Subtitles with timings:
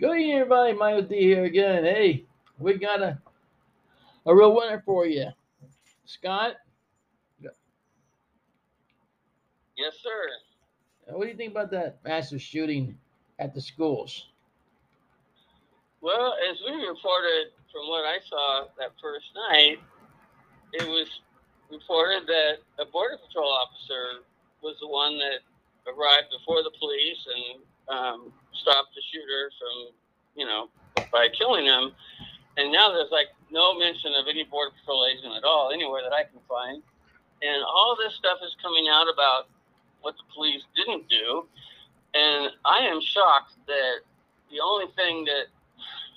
[0.00, 0.74] Good evening, everybody.
[0.74, 1.82] Michael D here again.
[1.82, 2.24] Hey,
[2.60, 3.18] we got a
[4.26, 5.26] a real winner for you,
[6.04, 6.52] Scott.
[7.40, 7.54] Yes,
[10.00, 11.16] sir.
[11.16, 12.96] What do you think about that massive shooting
[13.40, 14.28] at the schools?
[16.00, 19.78] Well, as we reported from what I saw that first night,
[20.74, 21.08] it was
[21.72, 24.22] reported that a border patrol officer
[24.62, 25.40] was the one that
[25.90, 29.94] arrived before the police and um, stopped the shooter from,
[30.36, 30.68] you know,
[31.12, 31.92] by killing him.
[32.56, 36.12] And now there's like no mention of any border patrol agent at all anywhere that
[36.12, 36.82] I can find.
[37.42, 39.46] And all this stuff is coming out about
[40.02, 41.46] what the police didn't do.
[42.14, 44.02] And I am shocked that
[44.50, 45.46] the only thing that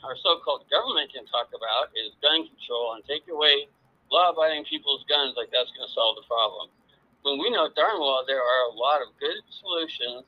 [0.04, 3.68] our so-called government can talk about is gun control and take away
[4.10, 6.70] law-abiding people's guns like that's going to solve the problem.
[7.21, 10.26] When we know darn well there are a lot of good solutions,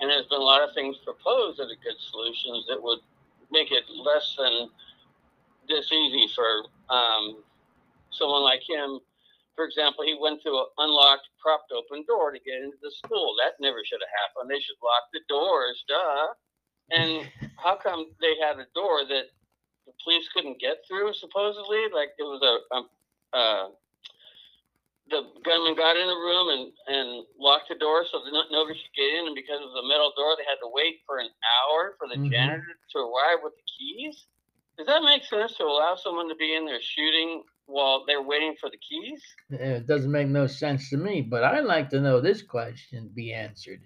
[0.00, 3.00] and there's been a lot of things proposed that are good solutions that would
[3.50, 4.68] make it less than
[5.68, 6.46] this easy for
[6.94, 7.42] um,
[8.10, 9.00] someone like him
[9.56, 13.34] for example, he went through an unlocked, propped open door to get into the school.
[13.40, 14.52] That never should have happened.
[14.52, 16.36] They should lock the doors, duh.
[16.92, 19.32] And how come they had a door that
[19.88, 21.88] the police couldn't get through, supposedly?
[21.88, 22.80] Like it was a, a
[23.32, 23.68] uh,
[25.08, 28.96] the gunman got in the room and, and locked the door so that nobody could
[28.96, 29.26] get in.
[29.26, 32.18] And because of the metal door, they had to wait for an hour for the
[32.18, 32.32] mm-hmm.
[32.32, 34.26] janitor to arrive with the keys.
[34.76, 38.54] Does that make sense to allow someone to be in there shooting while they're waiting
[38.60, 39.22] for the keys?
[39.50, 43.32] It doesn't make no sense to me, but I'd like to know this question be
[43.32, 43.80] answered.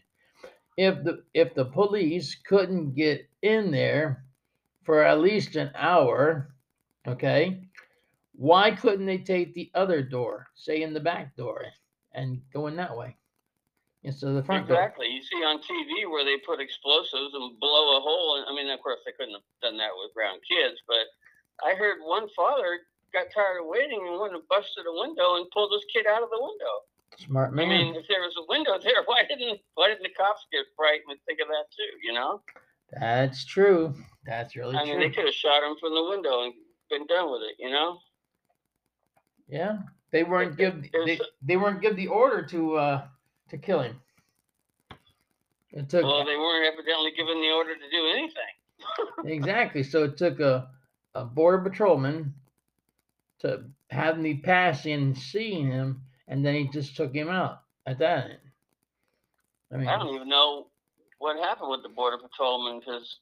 [0.77, 4.25] If the if the police couldn't get in there
[4.85, 6.55] for at least an hour,
[7.07, 7.69] okay,
[8.41, 11.61] why couldn't they take the other door, say in the back door,
[12.15, 13.17] and go in that way?
[14.03, 15.09] instead of the front exactly.
[15.09, 15.17] Door.
[15.17, 18.45] You see on TV where they put explosives and blow a hole.
[18.49, 21.05] I mean, of course, they couldn't have done that with ground kids, but
[21.61, 22.81] I heard one father
[23.13, 26.23] got tired of waiting and went and busted a window and pulled his kid out
[26.23, 26.75] of the window.
[27.19, 27.69] Smart man.
[27.69, 30.65] I mean, if there was a window there, why didn't why didn't the cops get
[30.77, 31.93] frightened and think of that too?
[32.01, 32.41] You know.
[32.97, 33.95] That's true.
[34.25, 34.95] That's really I true.
[34.95, 36.55] I mean, they could have shot him from the window and
[36.89, 37.61] been done with it.
[37.61, 38.01] You know.
[39.51, 39.79] Yeah,
[40.13, 43.07] they weren't give they, they weren't give the order to uh
[43.51, 44.01] to kill him.
[45.73, 46.05] It took.
[46.05, 48.55] Well, they weren't evidently given the order to do anything.
[49.37, 49.83] exactly.
[49.83, 50.69] So it took a
[51.15, 52.35] a border patrolman
[53.41, 57.99] to have me pass in seeing him, and then he just took him out at
[57.99, 58.39] that end.
[59.73, 60.67] I mean, I don't even know
[61.19, 63.19] what happened with the border patrolman because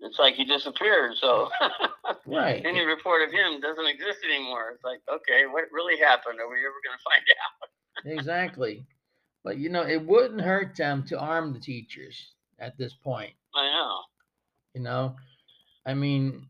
[0.00, 1.12] it's like he disappeared.
[1.20, 1.50] So
[2.26, 4.72] right, any report of him doesn't exist anymore.
[4.74, 6.40] It's like, okay, what really happened?
[6.40, 8.18] Are we ever going to find out?
[8.18, 8.86] exactly,
[9.44, 13.32] but you know, it wouldn't hurt them to arm the teachers at this point.
[13.54, 13.98] I know.
[14.74, 15.16] You know,
[15.86, 16.46] I mean,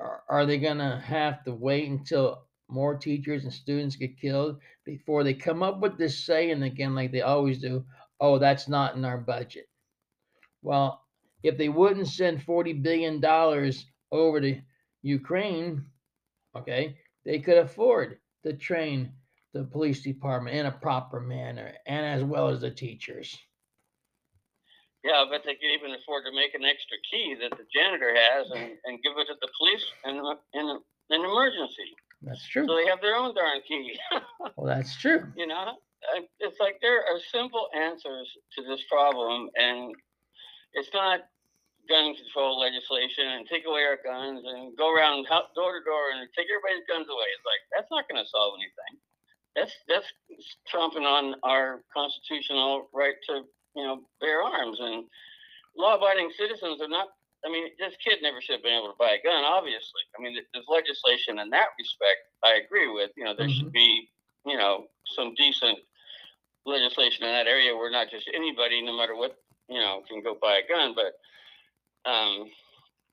[0.00, 4.58] are, are they going to have to wait until more teachers and students get killed
[4.84, 7.84] before they come up with this saying again, like they always do,
[8.20, 9.68] oh, that's not in our budget.
[10.62, 11.03] Well,
[11.44, 13.22] if they wouldn't send $40 billion
[14.10, 14.60] over to
[15.02, 15.84] Ukraine,
[16.56, 19.12] okay, they could afford to train
[19.52, 23.38] the police department in a proper manner and as well as the teachers.
[25.04, 28.50] Yeah, but they could even afford to make an extra key that the janitor has
[28.50, 30.16] and, and give it to the police in,
[30.58, 30.68] in
[31.10, 31.92] an emergency.
[32.22, 32.66] That's true.
[32.66, 33.98] So they have their own darn key.
[34.56, 35.26] well, that's true.
[35.36, 35.74] You know,
[36.40, 39.94] it's like there are simple answers to this problem, and
[40.72, 41.20] it's not
[41.88, 46.28] gun control legislation and take away our guns and go around door to door and
[46.36, 47.28] take everybody's guns away.
[47.34, 49.00] It's like that's not going to solve anything.
[49.56, 50.08] That's that's
[50.66, 53.44] trumping on our constitutional right to
[53.76, 55.04] you know bear arms and
[55.76, 57.08] law-abiding citizens are not
[57.44, 60.00] I mean, this kid never should have been able to buy a gun, obviously.
[60.18, 63.10] I mean, there's legislation in that respect I agree with.
[63.16, 63.68] You know, there mm-hmm.
[63.68, 64.08] should be,
[64.46, 65.78] you know, some decent
[66.64, 69.36] legislation in that area where not just anybody, no matter what,
[69.68, 71.20] you know, can go buy a gun, but
[72.04, 72.48] um,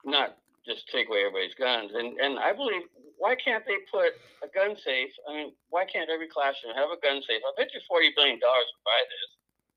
[0.06, 1.92] not just take away everybody's guns.
[1.94, 2.86] And and I believe
[3.18, 5.14] why can't they put a gun safe?
[5.30, 7.42] I mean, why can't every classroom have a gun safe?
[7.42, 9.32] I bet you forty billion dollars would buy this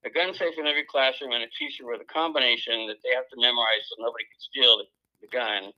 [0.04, 3.28] a gun safe in every classroom and a teacher with a combination that they have
[3.32, 4.86] to memorize so nobody can steal the,
[5.24, 5.72] the gun.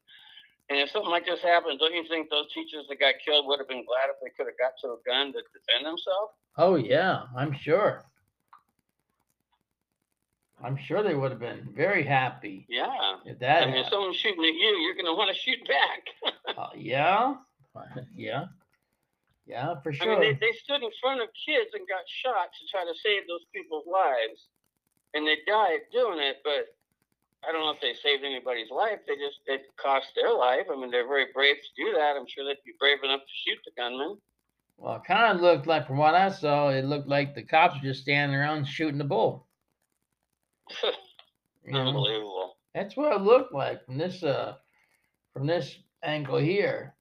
[0.69, 3.63] And if something like this happens, don't you think those teachers that got killed would
[3.63, 6.35] have been glad if they could have got to a gun to defend themselves?
[6.59, 8.03] Oh yeah, I'm sure.
[10.67, 12.67] I'm sure they would have been very happy.
[12.69, 12.91] Yeah.
[13.25, 15.63] If that I mean, if someone's shooting at you, you're going to want to shoot
[15.69, 16.35] back.
[16.59, 17.35] uh, yeah.
[18.17, 18.47] Yeah.
[19.47, 20.17] Yeah, for sure.
[20.17, 22.99] I mean, they, they stood in front of kids and got shot to try to
[22.99, 24.49] save those people's lives,
[25.15, 26.39] and they died doing it.
[26.43, 26.75] But
[27.47, 28.99] I don't know if they saved anybody's life.
[29.07, 30.67] They just it cost their life.
[30.67, 32.17] I mean, they're very brave to do that.
[32.17, 34.19] I'm sure they'd be brave enough to shoot the gunman.
[34.79, 37.77] Well, it kind of looked like, from what I saw, it looked like the cops
[37.77, 39.46] were just standing around shooting the bull.
[41.73, 42.57] Unbelievable.
[42.75, 44.55] That's what it looked like from this uh
[45.33, 46.95] from this angle here.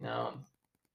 [0.00, 0.34] You know,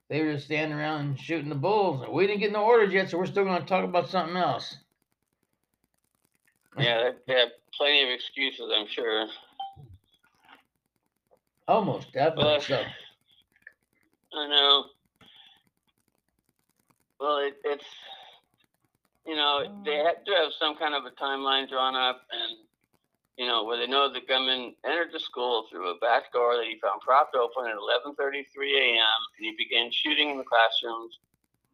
[0.09, 2.01] they were just standing around shooting the bulls.
[2.01, 4.77] and We didn't get no orders yet, so we're still gonna talk about something else.
[6.77, 9.27] Yeah, they, have plenty of excuses, I'm sure.
[11.67, 12.83] Almost definitely Well, so.
[14.33, 14.85] I know.
[17.19, 17.85] Well, it, it's
[19.25, 22.57] you know they have, to have some kind of a timeline drawn up, and
[23.37, 26.65] you know where they know the gunman entered the school through a back door that
[26.65, 29.19] he found propped open at 11:33 a.m.
[29.37, 31.19] and he began shooting in the classrooms.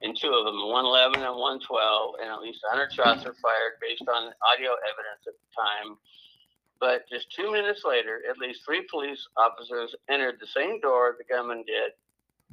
[0.02, 4.08] In two of them, 111 and 112, and at least 100 shots were fired based
[4.08, 6.00] on audio evidence at the time.
[6.80, 11.26] But just two minutes later, at least three police officers entered the same door the
[11.28, 11.92] gunman did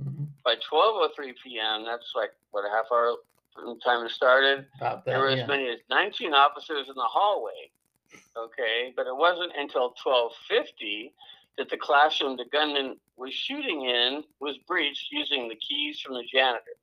[0.02, 0.26] Mhm.
[0.42, 1.84] by 12:03 p.m.
[1.84, 3.14] That's like what a half hour
[3.56, 4.66] from the time it started.
[4.78, 7.70] About There were that, as many as 19 officers in the hallway.
[8.36, 11.12] Okay, but it wasn't until 12:50
[11.58, 16.24] that the classroom the gunman was shooting in was breached using the keys from the
[16.32, 16.76] janitor.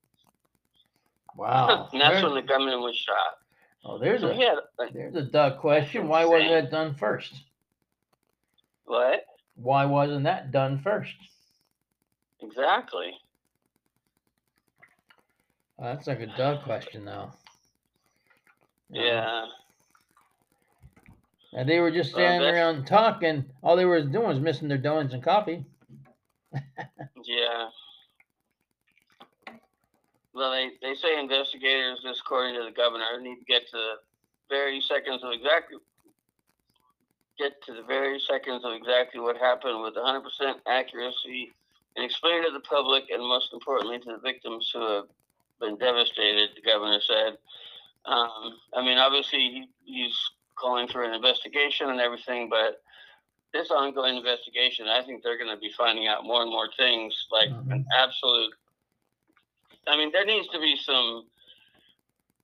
[1.36, 1.90] Wow.
[1.94, 3.38] and that's There- when the gunman was shot.
[3.86, 4.58] oh, there's So a had
[4.94, 6.08] there's a duck question.
[6.08, 7.34] Why wasn't that done first?
[8.86, 9.26] what?
[9.56, 11.14] Why wasn't that done first?
[12.42, 13.14] Exactly.
[15.84, 17.30] Oh, that's like a duck question, though.
[18.90, 19.44] Yeah.
[19.44, 19.50] Um,
[21.52, 23.44] and they were just standing that's- around talking.
[23.62, 25.66] All they were doing was missing their donuts and coffee.
[27.26, 27.70] Yeah.
[30.34, 33.94] Well, they, they say investigators, just according to the governor, need to get to the
[34.50, 35.78] very seconds of exactly
[37.38, 40.22] get to the very seconds of exactly what happened with 100%
[40.68, 41.52] accuracy
[41.96, 45.06] and explain to the public and most importantly to the victims who have
[45.60, 46.50] been devastated.
[46.56, 47.38] The governor said.
[48.06, 50.16] Um, I mean, obviously he, he's
[50.56, 52.82] calling for an investigation and everything, but
[53.54, 57.16] this ongoing investigation, I think they're going to be finding out more and more things,
[57.32, 58.52] like an absolute.
[59.88, 61.26] I mean, there needs to be some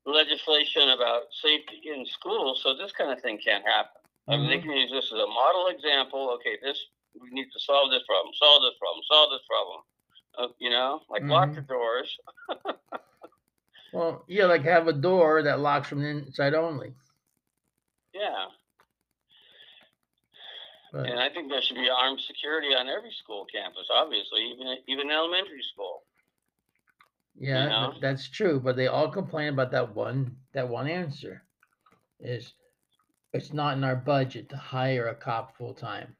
[0.06, 4.02] legislation about safety in schools, so this kind of thing can't happen.
[4.28, 4.64] I mean, they Mhm.
[4.64, 6.30] can use this as a model example.
[6.32, 6.80] Okay, this
[7.20, 9.82] we need to solve this problem, solve this problem, solve this problem.
[10.60, 11.56] You know, like lock Mhm.
[11.56, 12.18] the doors.
[13.92, 16.96] Well, yeah, like have a door that locks from the inside only.
[18.14, 18.48] Yeah,
[20.92, 23.88] But and I think there should be armed security on every school campus.
[23.90, 26.04] Obviously, even even elementary school.
[27.36, 27.94] yeah, you know?
[28.00, 28.60] that's true.
[28.60, 31.44] But they all complain about that one that one answer
[32.20, 32.54] is
[33.34, 36.16] it's not in our budget to hire a cop full time.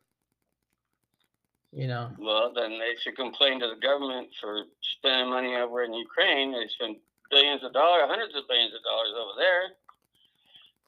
[1.72, 4.64] You know, Well, then they should complain to the government for
[4.98, 6.52] spending money over in Ukraine.
[6.52, 6.98] They spend
[7.30, 9.64] billions of dollars, hundreds of billions of dollars over there.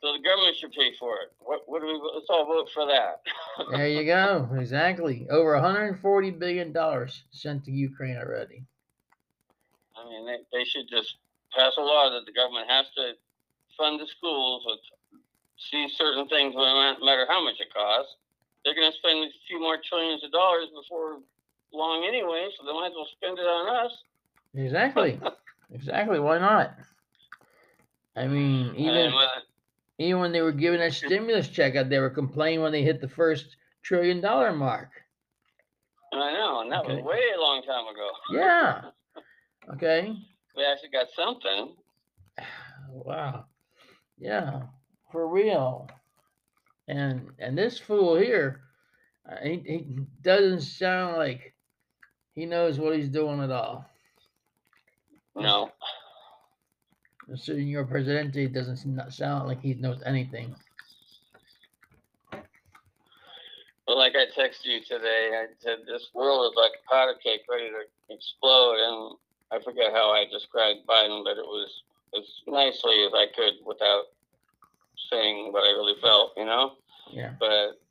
[0.02, 1.30] So the government should pay for it.
[1.38, 1.62] What?
[1.68, 1.94] What do we?
[1.94, 3.22] Let's all vote for that.
[3.72, 4.50] there you go.
[4.58, 5.28] Exactly.
[5.30, 8.64] Over 140 billion dollars sent to Ukraine already.
[9.96, 11.18] I mean, they, they should just
[11.56, 13.14] pass a law that the government has to
[13.78, 14.80] fund the schools with
[15.70, 18.16] see certain things, no matter how much it costs.
[18.64, 21.20] They're going to spend a few more trillions of dollars before
[21.74, 23.92] long anyway, so they might as well spend it on us.
[24.56, 25.20] Exactly.
[25.74, 26.20] exactly.
[26.20, 26.76] Why not?
[28.16, 29.26] I mean, even uh,
[29.98, 33.02] even when they were giving that stimulus check out, they were complaining when they hit
[33.02, 34.90] the first trillion dollar mark.
[36.14, 36.96] I know, and that Okay.
[36.96, 38.12] was way a long time ago.
[38.34, 38.82] Yeah.
[39.76, 40.14] Okay.
[40.56, 41.76] We actually got something.
[42.94, 43.46] Wow.
[44.18, 44.64] Yeah.
[45.12, 45.88] For real.
[46.92, 48.60] And and this fool here,
[49.30, 51.54] uh, he, he doesn't sound like
[52.36, 53.86] he knows what he's doing at all.
[55.34, 55.72] No.
[57.34, 60.54] Senor Presidente doesn't sound like he knows anything.
[62.32, 67.44] But like I texted you today, I said this world is like a powder cake
[67.50, 69.18] ready to explode, and
[69.50, 71.84] I forget how I described Biden, but it was
[72.18, 74.08] as nicely as I could without
[75.10, 76.74] saying what I really felt, you know.
[77.10, 77.34] Yeah.
[77.40, 77.82] But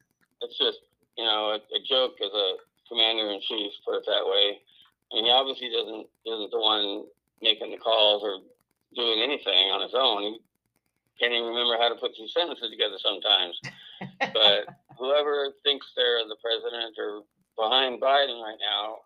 [0.43, 0.79] it's just
[1.19, 2.55] you know a, a joke as a
[2.89, 4.61] commander in chief, put it that way.
[5.13, 7.05] And he obviously doesn't isn't the one
[7.43, 8.39] making the calls or
[8.95, 10.23] doing anything on his own.
[10.23, 10.41] He
[11.19, 13.59] can't even remember how to put two sentences together sometimes.
[14.35, 14.67] but
[14.99, 17.23] whoever thinks they're the president or
[17.57, 19.05] behind Biden right now,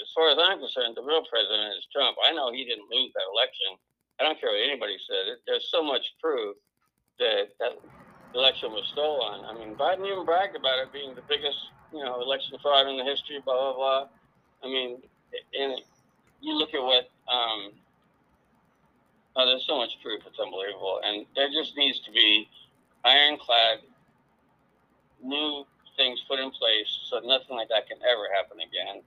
[0.00, 2.16] as far as I'm concerned, the real president is Trump.
[2.26, 3.80] I know he didn't lose that election.
[4.20, 5.40] I don't care what anybody said.
[5.46, 6.56] There's so much proof
[7.18, 7.78] that that
[8.34, 9.44] election was stolen.
[9.44, 11.58] I mean, Biden even bragged about it being the biggest,
[11.92, 13.40] you know, election fraud in the history.
[13.44, 14.08] Blah blah blah.
[14.62, 15.02] I mean,
[15.58, 15.80] and
[16.40, 17.10] you look at what.
[17.28, 17.72] Um,
[19.36, 22.48] oh, there's so much proof; it's unbelievable, and there just needs to be
[23.04, 23.80] ironclad
[25.22, 25.64] new
[25.96, 29.02] things put in place so nothing like that can ever happen again.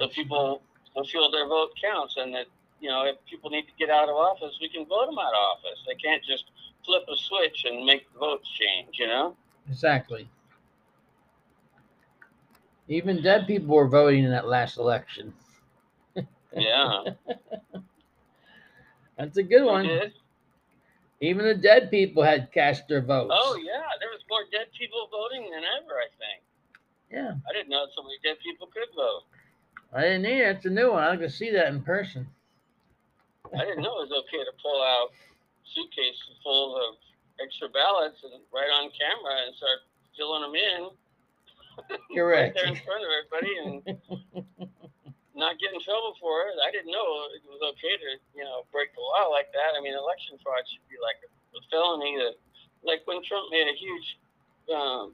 [0.00, 0.62] So people
[0.94, 2.46] will feel their vote counts, and that
[2.80, 5.32] you know if people need to get out of office, we can vote them out
[5.32, 5.78] of office.
[5.86, 6.44] They can't just
[6.86, 8.96] flip a switch and make the votes change.
[8.98, 9.36] You know.
[9.68, 10.28] Exactly.
[12.88, 15.32] Even dead people were voting in that last election.
[16.56, 17.02] Yeah.
[19.18, 19.86] That's a good one.
[21.20, 23.32] Even the dead people had cast their votes.
[23.34, 25.94] Oh yeah, there was more dead people voting than ever.
[25.96, 26.42] I think.
[27.10, 27.34] yeah.
[27.48, 29.22] I didn't know so many dead people could vote.
[29.92, 30.50] I didn't either.
[30.50, 31.02] It's a new one.
[31.04, 32.26] I can see that in person.
[33.54, 35.10] I didn't know it was okay to pull out
[35.74, 36.96] suitcases full of
[37.42, 39.84] extra ballots and right on camera and start
[40.16, 40.82] filling them in
[42.10, 43.74] You're right there in front of everybody and
[45.36, 46.56] not get in trouble for it.
[46.64, 49.76] I didn't know it was okay to, you know, break the law like that.
[49.76, 52.40] I mean, election fraud should be like a, a felony that,
[52.80, 54.06] like when Trump made a huge
[54.72, 55.12] um,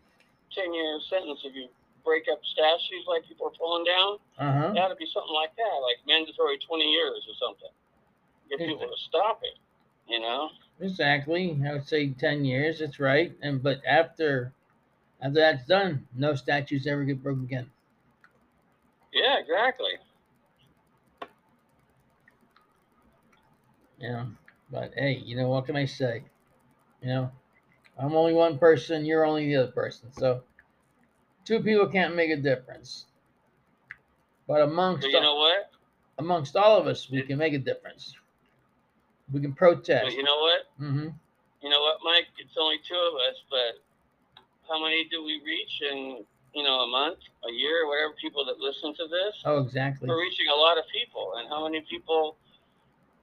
[0.54, 1.66] 10 year sentence if you
[2.04, 4.18] break up statues like people are pulling down.
[4.38, 4.70] Uh huh.
[4.74, 7.72] It ought to be something like that, like mandatory 20 years or something.
[8.50, 9.56] Get people to stop it,
[10.12, 10.50] you know?
[10.80, 11.58] Exactly.
[11.66, 12.80] I would say ten years.
[12.80, 13.32] That's right.
[13.42, 14.52] And but after
[15.20, 17.70] after that's done, no statues ever get broken again.
[19.12, 19.92] Yeah, exactly.
[23.98, 24.26] Yeah.
[24.70, 26.24] But hey, you know what can I say?
[27.02, 27.30] You know,
[27.98, 29.04] I'm only one person.
[29.04, 30.12] You're only the other person.
[30.12, 30.42] So
[31.44, 33.06] two people can't make a difference.
[34.48, 35.70] But amongst you know what?
[36.18, 38.14] amongst all of us, we can make a difference.
[39.32, 40.04] We can protest.
[40.04, 40.60] But you know what?
[40.78, 41.08] hmm
[41.62, 42.28] You know what, Mike?
[42.38, 43.80] It's only two of us, but
[44.68, 46.24] how many do we reach in,
[46.54, 49.42] you know, a month, a year, whatever people that listen to this?
[49.44, 50.08] Oh, exactly.
[50.08, 52.36] We're reaching a lot of people, and how many people?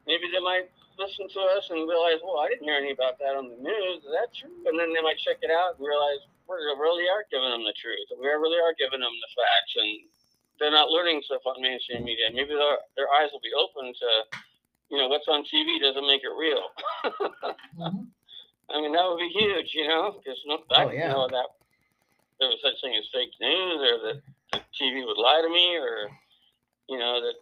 [0.07, 3.37] Maybe they might listen to us and realize, well, I didn't hear any about that
[3.37, 4.01] on the news.
[4.01, 4.51] Is that true?
[4.65, 7.77] And then they might check it out and realize we really are giving them the
[7.77, 8.09] truth.
[8.17, 9.91] We really are giving them the facts, and
[10.57, 12.33] they're not learning stuff on mainstream media.
[12.33, 14.09] Maybe their their eyes will be open to,
[14.89, 16.63] you know, what's on TV doesn't make it real.
[17.79, 18.07] Mhm.
[18.71, 21.07] I mean, that would be huge, you know, because no, I Oh, yeah.
[21.07, 21.47] didn't know that
[22.39, 24.21] there was such thing as fake news, or that
[24.53, 26.09] the TV would lie to me, or
[26.89, 27.33] you know that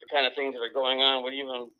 [0.00, 1.70] the kind of things that are going on would even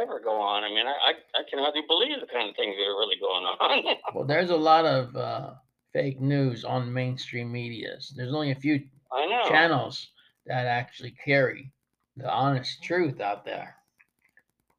[0.00, 0.64] ever go on.
[0.64, 3.18] I mean, I I, I can hardly believe the kind of things that are really
[3.20, 3.96] going on.
[4.14, 5.54] Well, there's a lot of uh,
[5.92, 8.12] fake news on mainstream medias.
[8.16, 8.80] There's only a few
[9.12, 9.48] I know.
[9.48, 10.08] channels
[10.46, 11.72] that actually carry
[12.16, 13.76] the honest truth out there.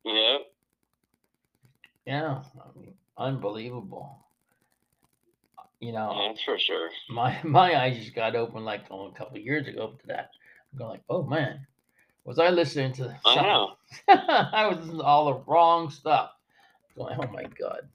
[0.06, 0.38] Yeah.
[2.06, 4.20] Yeah, I mean, unbelievable.
[5.80, 6.90] You know, That's for sure.
[7.10, 10.32] my my eyes just got open like oh, a couple years ago to that.
[10.72, 11.66] I'm going like, oh man,
[12.26, 13.16] was I listening to?
[13.26, 13.72] I know.
[14.08, 16.32] I was listening to all the wrong stuff.
[16.98, 17.88] Going, oh my god.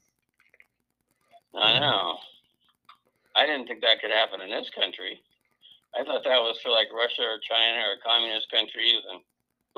[1.54, 2.18] I know.
[3.36, 5.20] I didn't think that could happen in this country.
[5.98, 9.00] I thought that was for like Russia or China or communist countries.
[9.10, 9.20] And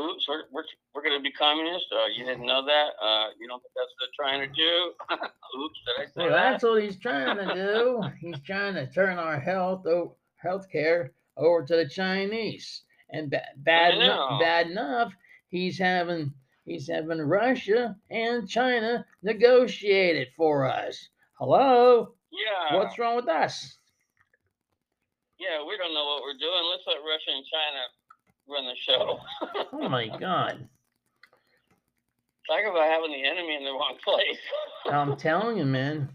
[0.00, 0.64] oops, we're we're,
[0.94, 1.86] we're going to be communist.
[1.92, 2.88] Uh, you didn't know that?
[3.02, 4.92] Uh, you don't think that's what they're trying to do?
[5.60, 6.50] oops, did I say Well, that?
[6.52, 8.02] that's what he's trying to do.
[8.20, 12.82] he's trying to turn our health o- healthcare over to the Chinese.
[13.10, 13.98] And ba- bad,
[14.40, 15.12] bad enough,
[15.48, 16.32] he's having
[16.64, 21.08] he's having Russia and China negotiate it for us.
[21.38, 22.76] Hello, Yeah.
[22.76, 23.76] what's wrong with us?
[25.40, 26.62] Yeah, we don't know what we're doing.
[26.70, 27.82] Let's let Russia and China
[28.86, 29.18] show.
[29.72, 30.68] Oh my God!
[32.46, 34.38] Talk about having the enemy in the wrong place.
[34.92, 36.10] I'm telling you, man.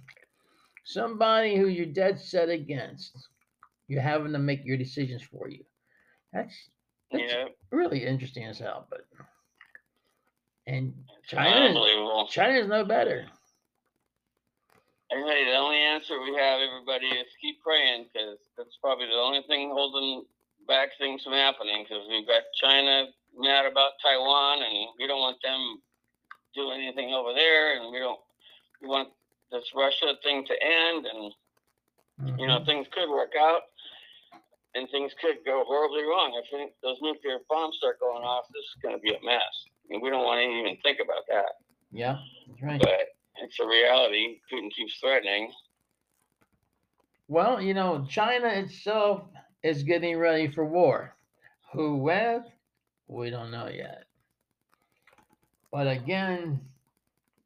[0.84, 3.30] Somebody who you're dead set against,
[3.88, 5.64] you're having to make your decisions for you.
[6.32, 6.54] That's
[7.12, 8.88] that's yeah, really interesting as hell.
[8.90, 9.06] But
[10.68, 12.28] and it's China, unbelievable.
[12.30, 13.26] China's no better.
[15.12, 19.44] Everybody, the only answer we have, everybody, is keep praying because that's probably the only
[19.48, 20.26] thing holding
[20.68, 21.84] back things from happening.
[21.88, 23.08] Because we've got China
[23.38, 25.82] mad about Taiwan, and we don't want them
[26.54, 28.20] doing anything over there, and we don't.
[28.82, 29.10] We want
[29.52, 31.34] this Russia thing to end, and
[32.40, 32.66] you know Mhm.
[32.66, 33.64] things could work out,
[34.76, 36.34] and things could go horribly wrong.
[36.36, 38.46] If those nuclear bombs start going off.
[38.54, 39.66] This is going to be a mess.
[39.90, 41.58] And we don't want to even think about that,
[41.92, 42.18] Yeah,
[42.48, 42.80] that's right.
[42.82, 44.42] but it's a reality.
[44.52, 45.54] Putin keeps threatening.
[47.28, 49.30] Well, you know, China itself
[49.66, 51.16] is getting ready for war.
[51.74, 52.44] Who with?
[53.08, 54.04] We don't know yet.
[55.72, 56.62] But again,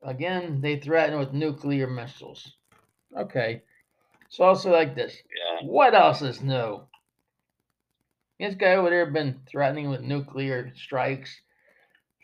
[0.04, 2.58] again, they threaten with nuclear missiles.
[3.18, 3.64] Okay.
[4.28, 5.16] So also like this.
[5.16, 5.68] Yeah.
[5.68, 6.82] What else is new?
[8.38, 11.42] This guy over there been threatening with nuclear strikes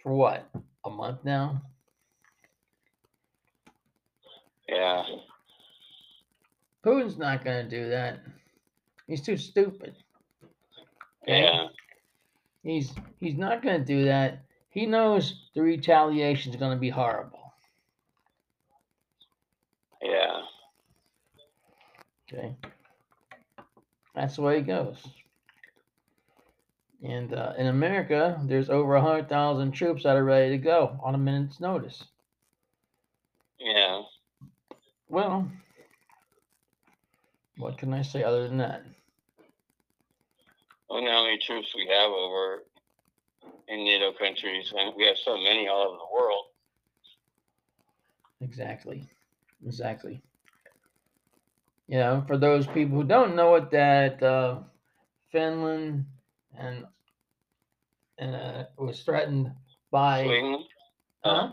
[0.03, 0.49] for what?
[0.83, 1.61] A month now?
[4.67, 5.03] Yeah.
[6.85, 8.19] Putin's not going to do that.
[9.07, 9.95] He's too stupid.
[11.27, 11.67] Yeah.
[12.63, 14.43] He's he's not going to do that.
[14.69, 17.53] He knows the retaliation is going to be horrible.
[20.01, 20.41] Yeah.
[22.27, 22.55] Okay.
[24.15, 24.97] That's the way it goes.
[27.03, 31.13] And uh, in America, there's over a 100,000 troops that are ready to go on
[31.13, 32.03] a minute's notice.
[33.59, 34.01] Yeah.
[35.07, 35.49] Well,
[37.57, 38.83] what can I say other than that?
[40.89, 42.63] Wonder how many troops we have over
[43.67, 46.45] in NATO countries, and we have so many all over the world.
[48.41, 49.07] Exactly.
[49.65, 50.21] Exactly.
[51.87, 54.59] You know, for those people who don't know it, that uh,
[55.31, 56.05] Finland
[56.57, 56.85] and
[58.17, 59.51] and uh, was threatened
[59.91, 60.65] by Sweden.
[61.23, 61.51] Huh?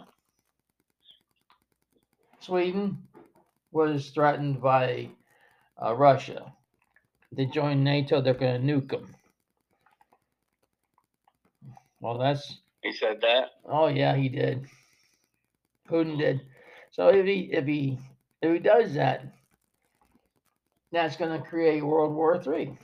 [2.40, 2.98] Sweden
[3.72, 5.08] was threatened by
[5.80, 6.52] uh, Russia.
[7.32, 9.14] They join NATO, they're going to nuke them.
[12.00, 13.50] Well, that's He said that.
[13.64, 14.66] oh yeah, he did.
[15.88, 16.40] Putin did.
[16.90, 17.98] So if he if he
[18.42, 19.24] if he does that,
[20.90, 22.76] that's going to create World War Three.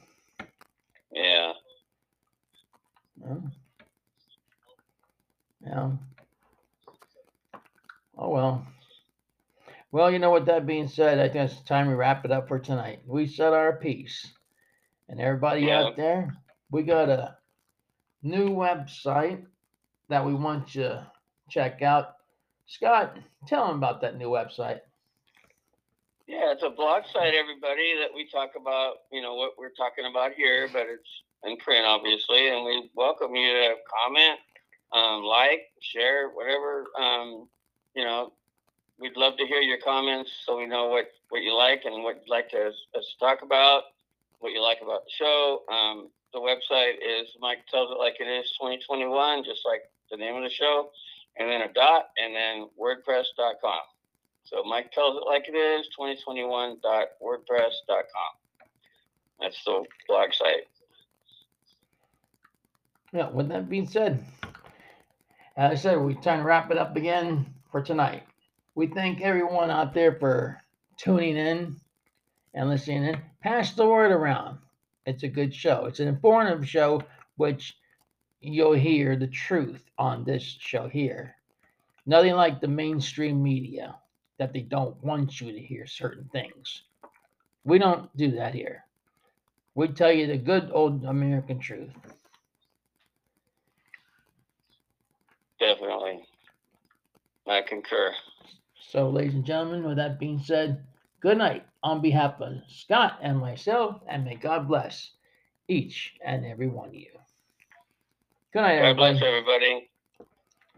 [1.12, 1.52] Yeah.
[3.20, 3.34] Yeah.
[5.66, 5.90] Yeah.
[8.16, 8.66] Oh well.
[9.90, 12.46] Well, you know, with that being said, I think it's time we wrap it up
[12.46, 13.00] for tonight.
[13.06, 14.34] We said our piece.
[15.08, 15.84] And everybody Yeah.
[15.84, 16.36] out there,
[16.70, 17.38] we got a
[18.22, 19.46] new website
[20.08, 21.12] that we want you to
[21.48, 22.16] check out.
[22.66, 23.16] Scott,
[23.46, 24.82] tell them about that new website.
[26.26, 30.04] Yeah, it's a blog site, everybody, that we talk about, you know, what we're talking
[30.04, 32.48] about here, but it's in print, obviously.
[32.48, 34.38] And we welcome you to comment,
[34.92, 36.86] um, like, share, whatever.
[36.98, 37.48] Um,
[37.94, 38.34] you know,
[38.98, 42.16] we'd love to hear your comments so we know what, what you like and what
[42.16, 43.84] you'd like to, us to talk about,
[44.40, 45.62] what you like about the show.
[45.70, 50.36] Um, the website is Mike Tells It Like It Is 2021, just like the name
[50.36, 50.90] of the show,
[51.38, 53.80] and then a dot, and then WordPress.com.
[54.44, 58.32] So Mike tells it like it is, 2021.wordpress.com.
[59.40, 60.66] That's the blog site.
[63.12, 64.24] Yeah, with that being said,
[65.56, 68.22] as I said, we are trying to wrap it up again for tonight.
[68.78, 70.62] We thank everyone out there for
[70.98, 71.74] tuning in
[72.54, 73.20] and listening in.
[73.42, 74.58] Pass the word around.
[75.04, 75.86] It's a good show.
[75.86, 77.02] It's an informative show,
[77.38, 77.76] which
[78.40, 81.34] you'll hear the truth on this show here.
[82.06, 83.96] Nothing like the mainstream media
[84.38, 86.82] that they don't want you to hear certain things.
[87.64, 88.84] We don't do that here.
[89.74, 91.90] We tell you the good old American truth.
[95.58, 96.22] Definitely.
[97.48, 98.14] I concur.
[98.88, 100.82] So, ladies and gentlemen, with that being said,
[101.20, 105.10] good night on behalf of Scott and myself, and may God bless
[105.68, 107.10] each and every one of you.
[108.54, 108.96] Good night, God everybody.
[108.96, 109.90] bless everybody.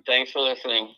[0.07, 0.95] Thanks for listening.